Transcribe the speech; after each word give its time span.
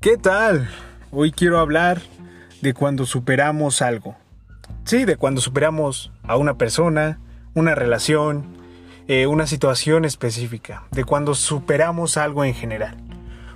¿Qué 0.00 0.16
tal? 0.16 0.66
Hoy 1.10 1.30
quiero 1.30 1.58
hablar 1.58 2.00
de 2.62 2.72
cuando 2.72 3.04
superamos 3.04 3.82
algo. 3.82 4.16
Sí, 4.84 5.04
de 5.04 5.18
cuando 5.18 5.42
superamos 5.42 6.10
a 6.22 6.38
una 6.38 6.56
persona, 6.56 7.20
una 7.52 7.74
relación, 7.74 8.46
eh, 9.08 9.26
una 9.26 9.46
situación 9.46 10.06
específica, 10.06 10.84
de 10.90 11.04
cuando 11.04 11.34
superamos 11.34 12.16
algo 12.16 12.46
en 12.46 12.54
general. 12.54 12.96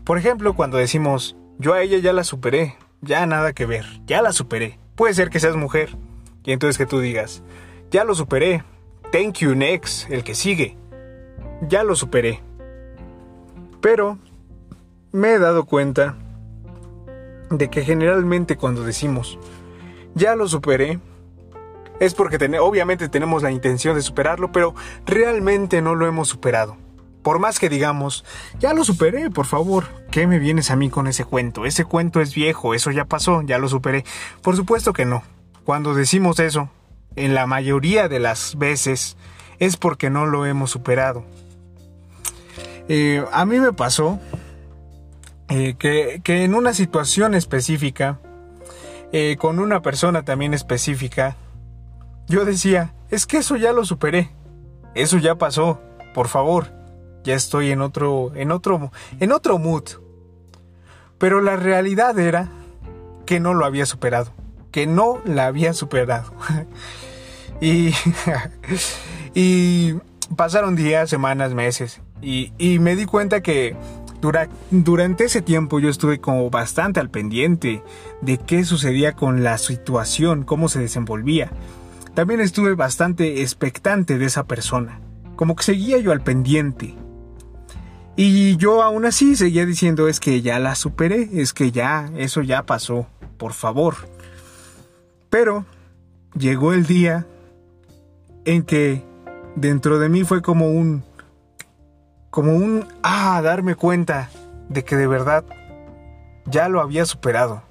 Por 0.05 0.19
ejemplo, 0.19 0.53
cuando 0.53 0.77
decimos, 0.77 1.35
yo 1.59 1.73
a 1.73 1.81
ella 1.81 1.97
ya 1.97 2.13
la 2.13 2.25
superé, 2.25 2.77
ya 3.01 3.25
nada 3.25 3.55
que 3.55 3.65
ver, 3.65 3.87
ya 4.05 4.21
la 4.21 4.33
superé. 4.33 4.79
Puede 4.97 5.15
ser 5.15 5.31
que 5.31 5.41
seas 5.41 5.57
mujer 5.57 5.97
y 6.45 6.53
entonces 6.53 6.77
que 6.77 6.85
tú 6.85 7.01
digas, 7.01 7.43
ya 7.91 8.05
lo 8.05 8.15
superé, 8.15 8.65
thank 9.13 9.39
you 9.39 9.55
next, 9.55 10.11
el 10.11 10.23
que 10.25 10.35
sigue, 10.35 10.77
ya 11.67 11.85
lo 11.85 11.97
superé. 11.97 12.43
Pero 13.81 14.19
me 15.11 15.31
he 15.31 15.39
dado 15.39 15.65
cuenta 15.65 16.19
de 17.51 17.71
que 17.71 17.85
generalmente 17.85 18.57
cuando 18.57 18.85
decimos 18.85 19.39
ya 20.15 20.37
lo 20.37 20.49
superé, 20.49 21.01
es 22.01 22.15
porque 22.15 22.37
obviamente 22.59 23.09
tenemos 23.09 23.43
la 23.43 23.51
intención 23.51 23.97
de 23.97 24.03
superarlo, 24.03 24.53
pero 24.53 24.75
realmente 25.07 25.83
no 25.83 25.95
lo 25.95 26.07
hemos 26.07 26.29
superado. 26.29 26.77
Por 27.23 27.39
más 27.39 27.59
que 27.59 27.69
digamos, 27.69 28.25
ya 28.59 28.75
lo 28.75 28.85
superé, 28.85 29.31
por 29.31 29.47
favor, 29.47 29.87
¿qué 30.11 30.27
me 30.27 30.39
vienes 30.39 30.71
a 30.71 30.77
mí 30.77 30.91
con 30.91 31.07
ese 31.07 31.25
cuento? 31.25 31.65
Ese 31.65 31.85
cuento 31.85 32.21
es 32.21 32.35
viejo, 32.35 32.75
eso 32.75 32.91
ya 32.91 33.07
pasó, 33.07 33.43
ya 33.43 33.59
lo 33.59 33.69
superé. 33.69 34.05
Por 34.43 34.57
supuesto 34.57 34.93
que 34.93 35.05
no. 35.05 35.23
Cuando 35.65 35.95
decimos 35.95 36.39
eso, 36.39 36.69
en 37.17 37.35
la 37.35 37.47
mayoría 37.47 38.09
de 38.09 38.19
las 38.19 38.59
veces, 38.59 39.17
es 39.59 39.77
porque 39.77 40.11
no 40.11 40.27
lo 40.27 40.45
hemos 40.45 40.71
superado. 40.71 41.25
Eh, 42.89 43.25
a 43.33 43.47
mí 43.47 43.59
me 43.59 43.73
pasó 43.73 44.21
eh, 45.57 45.77
que, 45.79 46.45
en 46.45 46.53
una 46.57 46.75
situación 46.75 47.33
específica, 47.37 48.19
eh, 49.13 49.37
con 49.39 49.61
una 49.61 49.83
persona 49.83 50.25
también 50.25 50.53
específica, 50.53 51.37
yo 52.27 52.45
decía, 52.45 52.93
es 53.09 53.25
que 53.25 53.37
eso 53.37 53.55
ya 53.55 53.73
lo 53.73 53.85
superé, 53.85 54.33
eso 54.97 55.17
ya 55.19 55.37
pasó, 55.37 55.81
por 56.13 56.27
favor, 56.27 56.73
ya 57.23 57.37
estoy 57.37 57.71
en 57.71 57.83
otro, 57.83 58.33
en 58.35 58.51
otro, 58.51 58.91
en 59.21 59.31
otro 59.31 59.59
mood. 59.59 59.85
Pero 61.19 61.41
la 61.41 61.55
realidad 61.55 62.19
era 62.19 62.49
que 63.25 63.39
no 63.39 63.55
lo 63.55 63.65
había 63.65 63.87
superado, 63.87 64.33
que 64.73 64.89
no 64.89 65.21
la 65.25 65.47
había 65.47 65.73
superado. 65.73 66.33
y, 69.35 69.95
pasaron 70.35 70.75
días, 70.75 71.09
semanas, 71.09 71.55
meses, 71.55 72.01
y 72.21 72.79
me 72.81 72.97
di 72.97 73.07
cuenta 73.07 73.41
que 73.41 73.77
durante 74.71 75.25
ese 75.25 75.43
tiempo 75.43 75.81
yo 75.81 75.89
estuve 75.89 76.21
como 76.21 76.51
bastante 76.51 77.01
al 77.01 77.11
pendiente 77.11 77.83
de 78.21 78.39
qué 78.39 78.65
sucedía 78.65 79.13
con 79.13 79.43
la 79.45 79.59
situación, 79.59 80.45
cómo 80.45 80.69
se 80.69 80.81
desenvolvía. 80.81 81.51
También 82.15 82.41
estuve 82.41 82.75
bastante 82.75 83.43
expectante 83.43 84.19
de 84.19 84.27
esa 84.27 84.45
persona, 84.45 85.01
como 85.37 85.57
que 85.57 85.65
seguía 85.65 85.99
yo 85.99 86.13
al 86.13 86.23
pendiente. 86.23 86.95
Y 88.17 88.57
yo 88.57 88.83
aún 88.83 89.05
así 89.05 89.35
seguía 89.35 89.67
diciendo 89.67 90.09
es 90.09 90.21
que 90.21 90.41
ya 90.41 90.59
la 90.61 90.77
superé, 90.77 91.29
es 91.33 91.53
que 91.53 91.73
ya, 91.73 92.11
eso 92.17 92.43
ya 92.43 92.63
pasó, 92.63 93.09
por 93.37 93.53
favor. 93.53 93.97
Pero 95.31 95.67
llegó 96.39 96.73
el 96.73 96.87
día 96.87 97.27
en 98.45 98.63
que 98.63 99.03
dentro 99.57 99.99
de 99.99 100.09
mí 100.09 100.23
fue 100.23 100.43
como 100.43 100.71
un 100.71 101.03
como 102.35 102.53
un, 102.53 102.89
ah, 103.05 103.41
darme 103.45 103.77
cuenta 103.77 104.29
de 104.69 104.83
que 104.83 104.97
de 104.97 105.07
verdad 105.07 105.45
ya 106.47 106.69
lo 106.69 106.81
había 106.81 107.07
superado, 107.07 107.63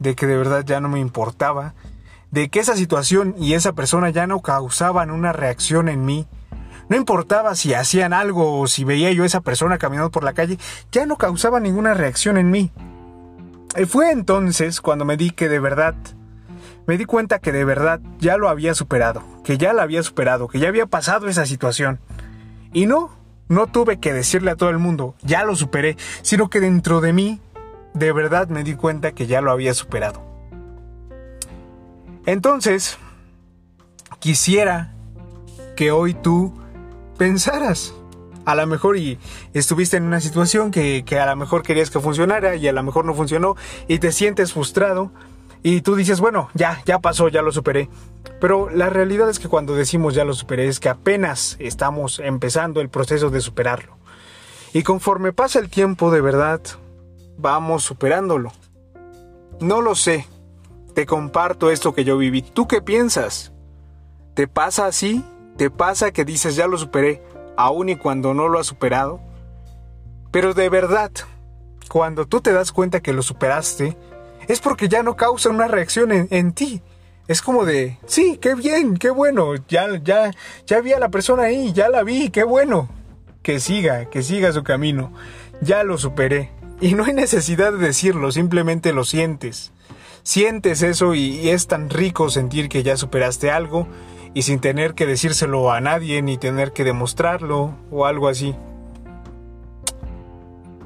de 0.00 0.16
que 0.16 0.26
de 0.26 0.36
verdad 0.36 0.64
ya 0.66 0.80
no 0.80 0.88
me 0.88 0.98
importaba, 0.98 1.74
de 2.32 2.48
que 2.48 2.58
esa 2.58 2.74
situación 2.74 3.36
y 3.38 3.54
esa 3.54 3.74
persona 3.74 4.10
ya 4.10 4.26
no 4.26 4.42
causaban 4.42 5.12
una 5.12 5.32
reacción 5.32 5.88
en 5.88 6.04
mí. 6.04 6.26
No 6.88 6.96
importaba 6.96 7.54
si 7.54 7.74
hacían 7.74 8.12
algo 8.12 8.58
o 8.58 8.66
si 8.66 8.82
veía 8.82 9.12
yo 9.12 9.22
a 9.22 9.26
esa 9.26 9.40
persona 9.40 9.78
caminando 9.78 10.10
por 10.10 10.24
la 10.24 10.32
calle, 10.32 10.58
ya 10.90 11.06
no 11.06 11.16
causaba 11.16 11.60
ninguna 11.60 11.94
reacción 11.94 12.36
en 12.36 12.50
mí. 12.50 12.72
Y 13.76 13.84
fue 13.84 14.10
entonces 14.10 14.80
cuando 14.80 15.04
me 15.04 15.16
di 15.16 15.30
que 15.30 15.48
de 15.48 15.60
verdad, 15.60 15.94
me 16.88 16.98
di 16.98 17.04
cuenta 17.04 17.38
que 17.38 17.52
de 17.52 17.64
verdad 17.64 18.00
ya 18.18 18.36
lo 18.36 18.48
había 18.48 18.74
superado, 18.74 19.22
que 19.44 19.58
ya 19.58 19.72
lo 19.72 19.82
había 19.82 20.02
superado, 20.02 20.48
que 20.48 20.58
ya 20.58 20.66
había 20.66 20.86
pasado 20.86 21.28
esa 21.28 21.46
situación. 21.46 22.00
Y 22.72 22.86
no, 22.86 23.10
no 23.48 23.66
tuve 23.66 23.98
que 23.98 24.12
decirle 24.12 24.50
a 24.50 24.56
todo 24.56 24.70
el 24.70 24.78
mundo, 24.78 25.14
ya 25.22 25.44
lo 25.44 25.56
superé, 25.56 25.96
sino 26.22 26.50
que 26.50 26.60
dentro 26.60 27.00
de 27.00 27.12
mí, 27.12 27.40
de 27.94 28.12
verdad 28.12 28.48
me 28.48 28.64
di 28.64 28.74
cuenta 28.74 29.12
que 29.12 29.26
ya 29.26 29.40
lo 29.40 29.50
había 29.50 29.74
superado. 29.74 30.22
Entonces, 32.26 32.98
quisiera 34.18 34.92
que 35.76 35.92
hoy 35.92 36.14
tú 36.14 36.52
pensaras, 37.16 37.94
a 38.44 38.54
lo 38.54 38.66
mejor 38.66 38.96
y 38.96 39.18
estuviste 39.54 39.96
en 39.96 40.04
una 40.04 40.20
situación 40.20 40.70
que, 40.70 41.04
que, 41.04 41.18
a 41.18 41.26
lo 41.26 41.36
mejor 41.36 41.62
querías 41.62 41.90
que 41.90 42.00
funcionara 42.00 42.56
y 42.56 42.66
a 42.68 42.72
lo 42.72 42.82
mejor 42.82 43.04
no 43.04 43.14
funcionó 43.14 43.56
y 43.88 43.98
te 43.98 44.12
sientes 44.12 44.52
frustrado 44.52 45.10
y 45.68 45.80
tú 45.80 45.96
dices, 45.96 46.20
bueno, 46.20 46.48
ya, 46.54 46.80
ya 46.86 47.00
pasó, 47.00 47.26
ya 47.26 47.42
lo 47.42 47.50
superé. 47.50 47.88
Pero 48.40 48.70
la 48.70 48.88
realidad 48.88 49.28
es 49.28 49.40
que 49.40 49.48
cuando 49.48 49.74
decimos 49.74 50.14
ya 50.14 50.24
lo 50.24 50.32
superé 50.32 50.68
es 50.68 50.78
que 50.78 50.88
apenas 50.88 51.56
estamos 51.58 52.20
empezando 52.20 52.80
el 52.80 52.88
proceso 52.88 53.30
de 53.30 53.40
superarlo. 53.40 53.96
Y 54.72 54.84
conforme 54.84 55.32
pasa 55.32 55.58
el 55.58 55.68
tiempo 55.68 56.12
de 56.12 56.20
verdad, 56.20 56.60
vamos 57.36 57.82
superándolo. 57.82 58.52
No 59.58 59.80
lo 59.80 59.96
sé. 59.96 60.28
Te 60.94 61.04
comparto 61.04 61.72
esto 61.72 61.92
que 61.92 62.04
yo 62.04 62.16
viví. 62.16 62.42
¿Tú 62.42 62.68
qué 62.68 62.80
piensas? 62.80 63.50
¿Te 64.34 64.46
pasa 64.46 64.86
así? 64.86 65.24
¿Te 65.56 65.68
pasa 65.68 66.12
que 66.12 66.24
dices 66.24 66.54
ya 66.54 66.68
lo 66.68 66.78
superé, 66.78 67.24
aun 67.56 67.88
y 67.88 67.96
cuando 67.96 68.34
no 68.34 68.46
lo 68.46 68.60
has 68.60 68.68
superado? 68.68 69.18
Pero 70.30 70.54
de 70.54 70.68
verdad, 70.68 71.10
cuando 71.88 72.24
tú 72.26 72.40
te 72.40 72.52
das 72.52 72.70
cuenta 72.70 73.00
que 73.00 73.12
lo 73.12 73.22
superaste, 73.22 73.96
es 74.48 74.60
porque 74.60 74.88
ya 74.88 75.02
no 75.02 75.16
causa 75.16 75.50
una 75.50 75.68
reacción 75.68 76.12
en, 76.12 76.28
en 76.30 76.52
ti 76.52 76.82
es 77.28 77.42
como 77.42 77.64
de, 77.64 77.98
sí, 78.06 78.38
qué 78.40 78.54
bien, 78.54 78.96
qué 78.96 79.10
bueno, 79.10 79.54
ya, 79.68 79.86
ya, 80.02 80.30
ya 80.64 80.80
vi 80.80 80.92
a 80.92 81.00
la 81.00 81.08
persona 81.08 81.44
ahí, 81.44 81.72
ya 81.72 81.88
la 81.88 82.04
vi, 82.04 82.30
qué 82.30 82.44
bueno. 82.44 82.88
Que 83.42 83.58
siga, 83.58 84.06
que 84.06 84.22
siga 84.22 84.52
su 84.52 84.62
camino. 84.62 85.12
Ya 85.60 85.82
lo 85.82 85.98
superé. 85.98 86.50
Y 86.80 86.94
no 86.94 87.04
hay 87.04 87.14
necesidad 87.14 87.72
de 87.72 87.78
decirlo, 87.78 88.30
simplemente 88.30 88.92
lo 88.92 89.04
sientes. 89.04 89.72
Sientes 90.22 90.82
eso 90.82 91.14
y, 91.14 91.48
es 91.48 91.66
tan 91.66 91.90
rico 91.90 92.30
sentir 92.30 92.68
que 92.68 92.82
ya 92.82 92.96
superaste 92.96 93.50
algo 93.50 93.88
y 94.34 94.42
sin 94.42 94.60
tener 94.60 94.94
que 94.94 95.06
decírselo 95.06 95.72
a 95.72 95.80
nadie 95.80 96.22
ni 96.22 96.38
tener 96.38 96.72
que 96.72 96.84
demostrarlo 96.84 97.74
o 97.90 98.06
algo 98.06 98.28
así. 98.28 98.54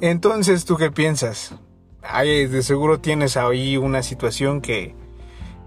Entonces, 0.01 0.65
¿tú 0.65 0.77
qué 0.77 0.91
piensas? 0.91 1.55
De 2.03 2.63
seguro 2.63 2.99
tienes 3.01 3.37
ahí 3.37 3.77
una 3.77 4.03
situación 4.03 4.61
que, 4.61 4.95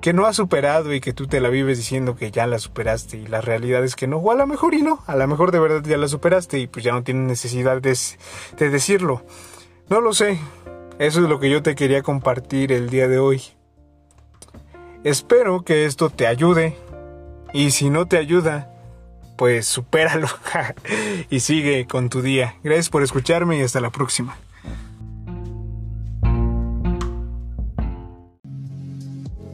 que 0.02 0.14
no 0.14 0.26
has 0.26 0.36
superado 0.36 0.94
y 0.94 1.00
que 1.00 1.14
tú 1.14 1.28
te 1.28 1.40
la 1.40 1.50
vives 1.50 1.78
diciendo 1.78 2.16
que 2.16 2.32
ya 2.32 2.48
la 2.48 2.60
superaste 2.60 3.18
y 3.18 3.28
la 3.28 3.40
realidad 3.40 3.84
es 3.84 3.96
que 3.96 4.08
no, 4.08 4.18
o 4.18 4.32
a 4.32 4.36
lo 4.36 4.46
mejor 4.48 4.74
y 4.74 4.82
no, 4.82 5.04
a 5.08 5.16
lo 5.16 5.28
mejor 5.28 5.52
de 5.52 5.60
verdad 5.60 5.84
ya 5.84 5.98
la 5.98 6.08
superaste 6.08 6.60
y 6.60 6.68
pues 6.68 6.84
ya 6.84 6.92
no 6.92 7.04
tienes 7.04 7.28
necesidad 7.28 7.82
de, 7.82 7.98
de 8.58 8.70
decirlo. 8.70 9.24
No 9.90 10.02
lo 10.02 10.14
sé, 10.14 10.40
eso 11.00 11.22
es 11.22 11.30
lo 11.30 11.40
que 11.40 11.50
yo 11.50 11.64
te 11.64 11.76
quería 11.76 12.02
compartir 12.02 12.72
el 12.72 12.90
día 12.90 13.08
de 13.08 13.20
hoy. 13.20 13.42
Espero 15.04 15.64
que 15.64 15.86
esto 15.86 16.10
te 16.10 16.28
ayude 16.28 16.76
y 17.54 17.72
si 17.72 17.90
no 17.90 18.08
te 18.08 18.18
ayuda, 18.18 18.72
pues 19.38 19.68
supéralo 19.68 20.28
y 21.30 21.40
sigue 21.40 21.88
con 21.88 22.10
tu 22.10 22.22
día. 22.22 22.56
Gracias 22.63 22.90
por 22.90 23.04
escucharme 23.04 23.57
y 23.57 23.62
hasta 23.62 23.80
la 23.80 23.92
próxima. 23.92 24.38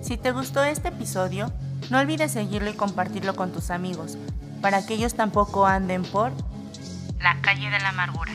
Si 0.09 0.17
te 0.17 0.31
gustó 0.31 0.63
este 0.63 0.87
episodio, 0.87 1.53
no 1.91 1.99
olvides 1.99 2.31
seguirlo 2.31 2.71
y 2.71 2.73
compartirlo 2.73 3.35
con 3.35 3.51
tus 3.51 3.69
amigos, 3.69 4.17
para 4.59 4.83
que 4.83 4.95
ellos 4.95 5.13
tampoco 5.13 5.67
anden 5.67 6.01
por 6.01 6.31
la 7.21 7.39
calle 7.41 7.69
de 7.69 7.77
la 7.77 7.89
amargura. 7.89 8.31